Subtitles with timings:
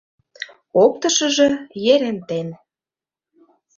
[0.83, 1.47] Оптышыжо
[1.93, 2.47] Ерентен...